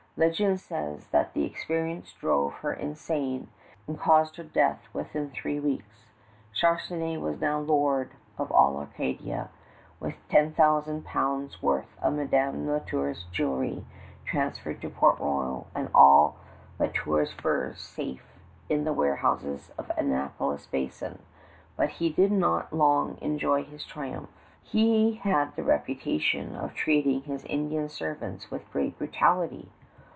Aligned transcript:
Legend 0.17 0.59
says 0.59 1.07
that 1.07 1.33
the 1.33 1.45
experience 1.45 2.11
drove 2.13 2.55
her 2.55 2.73
insane 2.73 3.47
and 3.87 3.97
caused 3.97 4.35
her 4.35 4.43
death 4.43 4.83
within 4.91 5.29
three 5.31 5.57
weeks. 5.57 6.03
Charnisay 6.53 7.17
was 7.17 7.39
now 7.39 7.59
lord 7.61 8.11
of 8.37 8.51
all 8.51 8.81
Acadia, 8.81 9.49
with 10.01 10.15
10,000 10.27 11.05
pounds 11.05 11.63
worth 11.63 11.97
of 12.01 12.13
Madame 12.13 12.67
La 12.67 12.79
Tour's 12.79 13.23
jewelry 13.31 13.85
transferred 14.25 14.81
to 14.81 14.89
Port 14.89 15.17
Royal 15.17 15.67
and 15.73 15.89
all 15.95 16.35
La 16.77 16.87
Tour's 16.93 17.31
furs 17.31 17.79
safe 17.81 18.37
in 18.67 18.83
the 18.83 18.93
warehouses 18.93 19.71
of 19.77 19.89
Annapolis 19.97 20.65
Basin; 20.67 21.19
but 21.77 21.87
he 21.87 22.09
did 22.09 22.33
not 22.33 22.73
long 22.73 23.17
enjoy 23.21 23.63
his 23.63 23.85
triumph. 23.85 24.29
He 24.61 25.13
had 25.23 25.55
the 25.55 25.63
reputation 25.63 26.53
of 26.57 26.73
treating 26.75 27.21
his 27.21 27.45
Indian 27.45 27.87
servants 27.87 28.51
with 28.51 28.69
great 28.73 28.97
brutality. 28.97 29.71